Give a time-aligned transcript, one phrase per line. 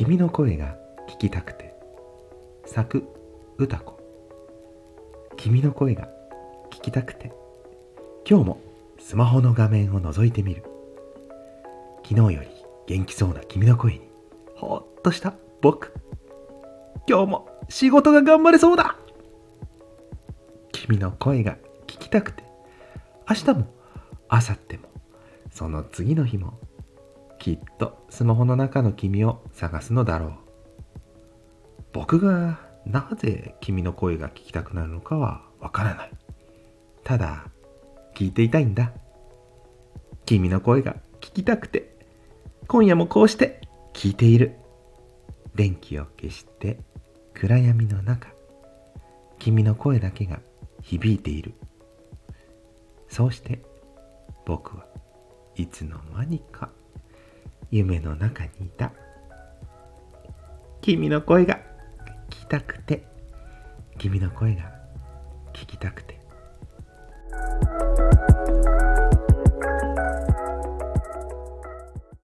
[0.00, 0.78] 君の声が
[1.10, 1.74] 聞きたくて。
[2.64, 3.06] 作
[3.58, 4.00] 歌子。
[5.36, 6.08] 君の声が
[6.70, 7.30] 聞きたくて。
[8.26, 8.60] 今日も
[8.98, 10.64] スマホの画面を覗いてみる。
[12.02, 12.48] 昨日より
[12.86, 14.00] 元気そうな君の声に
[14.56, 15.34] ほっとした。
[15.60, 15.92] 僕。
[17.06, 18.96] 今日も仕事が頑張れそうだ。
[20.72, 22.42] 君の声が聞きたくて。
[23.28, 23.66] 明日も
[24.32, 24.88] 明後日も
[25.50, 26.58] その次の日も
[27.40, 30.32] きっとスマホの中の君を探すのだろう。
[31.92, 36.12] 僕がなぜ君の声が聞きたくなるのかはわからない。
[37.02, 37.46] ただ
[38.14, 38.92] 聞いていたいんだ。
[40.26, 41.96] 君の声が聞きたくて
[42.68, 43.62] 今夜もこうして
[43.94, 44.56] 聞いている。
[45.54, 46.78] 電気を消して
[47.32, 48.28] 暗闇の中。
[49.38, 50.40] 君の声だけが
[50.82, 51.54] 響いている。
[53.08, 53.62] そうして
[54.44, 54.84] 僕は
[55.56, 56.70] いつの間にか
[57.70, 58.92] 夢の中にいた。
[60.80, 61.60] 君の声が
[62.28, 63.04] 聞きたくて。
[63.98, 64.72] 君の声が
[65.52, 66.19] 聞きたくて。